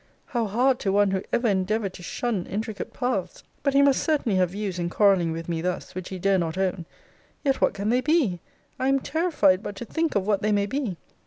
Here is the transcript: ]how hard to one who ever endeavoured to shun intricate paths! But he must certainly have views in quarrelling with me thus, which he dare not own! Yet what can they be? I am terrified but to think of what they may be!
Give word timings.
]how 0.33 0.47
hard 0.47 0.79
to 0.79 0.91
one 0.91 1.11
who 1.11 1.21
ever 1.31 1.47
endeavoured 1.47 1.93
to 1.93 2.01
shun 2.01 2.47
intricate 2.47 2.91
paths! 2.91 3.43
But 3.61 3.75
he 3.75 3.83
must 3.83 4.01
certainly 4.03 4.35
have 4.39 4.49
views 4.49 4.79
in 4.79 4.89
quarrelling 4.89 5.31
with 5.31 5.47
me 5.47 5.61
thus, 5.61 5.93
which 5.93 6.09
he 6.09 6.17
dare 6.17 6.39
not 6.39 6.57
own! 6.57 6.87
Yet 7.43 7.61
what 7.61 7.75
can 7.75 7.89
they 7.89 8.01
be? 8.01 8.39
I 8.79 8.87
am 8.87 8.99
terrified 8.99 9.61
but 9.61 9.75
to 9.75 9.85
think 9.85 10.15
of 10.15 10.25
what 10.25 10.41
they 10.41 10.51
may 10.51 10.65
be! 10.65 10.97